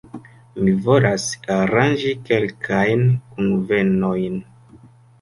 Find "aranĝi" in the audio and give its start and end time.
1.57-2.15